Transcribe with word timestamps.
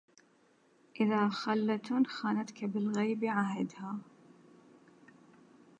إذا 0.99 1.29
خلة 1.29 2.03
خانتك 2.07 2.65
بالغيب 2.65 3.25
عهدها 3.25 3.97